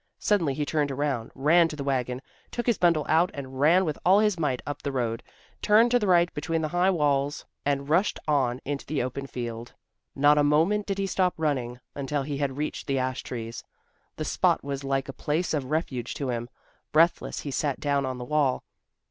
Suddenly 0.17 0.55
he 0.55 0.65
turned 0.65 0.89
around, 0.89 1.29
ran 1.35 1.67
to 1.67 1.75
the 1.75 1.83
wagon, 1.83 2.23
took 2.49 2.65
his 2.65 2.79
bundle 2.79 3.05
out, 3.07 3.29
and 3.35 3.59
ran 3.59 3.85
with 3.85 3.99
all 4.03 4.17
his 4.17 4.39
might 4.39 4.59
up 4.65 4.81
the 4.81 4.91
road, 4.91 5.21
turned 5.61 5.91
to 5.91 5.99
the 5.99 6.07
right 6.07 6.33
between 6.33 6.63
the 6.63 6.69
high 6.69 6.89
walls 6.89 7.45
and 7.67 7.87
rushed 7.87 8.17
on 8.27 8.59
into 8.65 8.83
the 8.83 9.03
open 9.03 9.27
field. 9.27 9.73
Not 10.15 10.39
a 10.39 10.43
moment 10.43 10.87
did 10.87 10.97
he 10.97 11.05
stop 11.05 11.35
running, 11.37 11.79
until 11.93 12.23
he 12.23 12.37
had 12.39 12.57
reached 12.57 12.87
the 12.87 12.97
ash 12.97 13.21
trees. 13.21 13.63
The 14.15 14.25
spot 14.25 14.63
was 14.63 14.83
like 14.83 15.07
a 15.07 15.13
place 15.13 15.53
of 15.53 15.65
refuge 15.65 16.15
to 16.15 16.29
him. 16.31 16.49
Breathless, 16.91 17.41
he 17.41 17.51
sat 17.51 17.79
down 17.79 18.03
on 18.03 18.17
the 18.17 18.25
wall. 18.25 18.63